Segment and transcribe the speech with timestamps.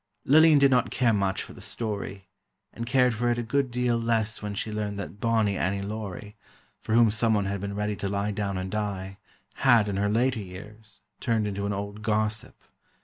[0.25, 2.27] Lillian did not care much for the story,
[2.73, 6.35] and cared for it a good deal less when she learned that Bonnie Annie Laurie,
[6.79, 9.19] for whom someone had been ready to lie down and die,
[9.57, 12.63] had, in her later years, turned into an old gossip.